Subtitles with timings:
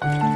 [0.00, 0.27] Bye.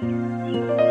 [0.00, 0.87] Música